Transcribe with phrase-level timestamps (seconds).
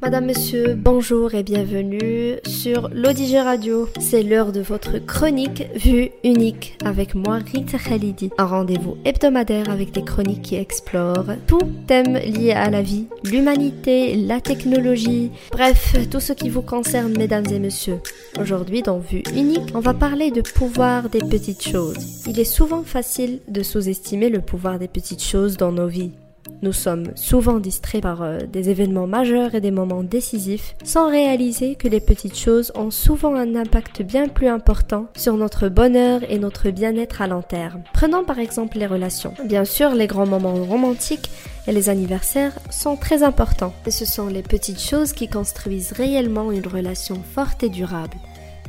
[0.00, 3.88] Madame, Monsieur, bonjour et bienvenue sur l'Odige Radio.
[3.98, 8.30] C'est l'heure de votre chronique Vue unique avec moi Rita Khalidi.
[8.38, 11.58] Un rendez-vous hebdomadaire avec des chroniques qui explorent tout
[11.88, 17.46] thème lié à la vie, l'humanité, la technologie, bref, tout ce qui vous concerne mesdames
[17.52, 17.98] et messieurs.
[18.40, 22.24] Aujourd'hui dans Vue unique, on va parler de pouvoir des petites choses.
[22.28, 26.12] Il est souvent facile de sous-estimer le pouvoir des petites choses dans nos vies.
[26.60, 31.76] Nous sommes souvent distraits par euh, des événements majeurs et des moments décisifs sans réaliser
[31.76, 36.38] que les petites choses ont souvent un impact bien plus important sur notre bonheur et
[36.38, 37.82] notre bien-être à long terme.
[37.92, 39.34] Prenons par exemple les relations.
[39.44, 41.30] Bien sûr, les grands moments romantiques
[41.68, 46.50] et les anniversaires sont très importants, mais ce sont les petites choses qui construisent réellement
[46.50, 48.16] une relation forte et durable.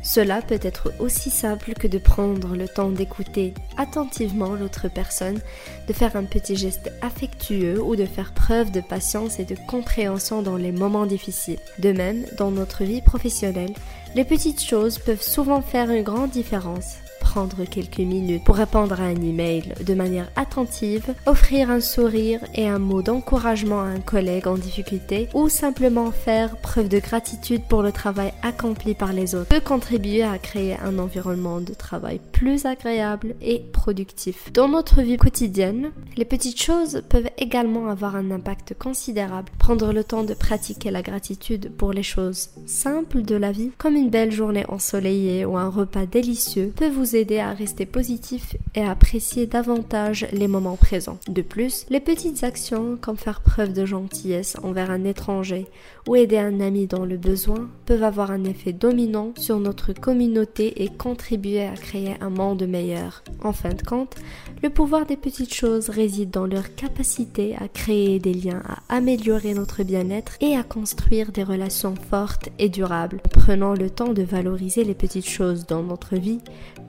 [0.02, 5.40] Cela peut être aussi simple que de prendre le temps d'écouter attentivement l'autre personne,
[5.88, 10.42] de faire un petit geste affectueux ou de faire preuve de patience et de compréhension
[10.42, 11.60] dans les moments difficiles.
[11.80, 13.74] De même, dans notre vie professionnelle,
[14.16, 16.96] les petites choses peuvent souvent faire une grande différence
[17.30, 22.68] prendre quelques minutes pour répondre à un email de manière attentive, offrir un sourire et
[22.68, 27.84] un mot d'encouragement à un collègue en difficulté ou simplement faire preuve de gratitude pour
[27.84, 32.66] le travail accompli par les autres peut contribuer à créer un environnement de travail plus
[32.66, 34.52] agréable et productif.
[34.52, 39.52] Dans notre vie quotidienne, les petites choses peuvent également avoir un impact considérable.
[39.60, 43.96] Prendre le temps de pratiquer la gratitude pour les choses simples de la vie, comme
[43.96, 48.82] une belle journée ensoleillée ou un repas délicieux, peut vous aider à rester positif et
[48.82, 51.20] apprécier davantage les moments présents.
[51.28, 55.68] De plus, les petites actions comme faire preuve de gentillesse envers un étranger
[56.08, 60.82] ou aider un ami dans le besoin peuvent avoir un effet dominant sur notre communauté
[60.82, 63.22] et contribuer à créer un monde meilleur.
[63.44, 64.16] En fin de compte,
[64.64, 69.54] le pouvoir des petites choses réside dans leur capacité à créer des liens, à améliorer
[69.54, 73.22] notre bien-être et à construire des relations fortes et durables.
[73.26, 76.40] En prenant le temps de valoriser les petites choses dans notre vie,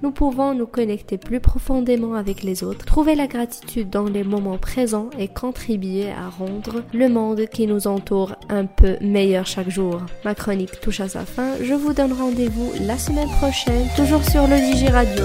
[0.02, 4.58] nous pouvons nous connecter plus profondément avec les autres, trouver la gratitude dans les moments
[4.58, 10.02] présents et contribuer à rendre le monde qui nous entoure un peu meilleur chaque jour.
[10.26, 14.46] Ma chronique touche à sa fin, je vous donne rendez-vous la semaine prochaine, toujours sur
[14.46, 15.24] le DJ Radio.